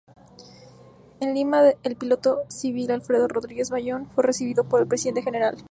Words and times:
En 1.19 1.35
Lima 1.35 1.61
el 1.83 1.95
piloto 1.95 2.39
civil 2.49 2.89
Alfredo 2.89 3.27
Rodríguez 3.27 3.69
Ballón 3.69 4.07
fue 4.09 4.23
recibido 4.23 4.63
por 4.63 4.81
el 4.81 4.87
Presidente 4.87 5.21
Gral. 5.21 5.57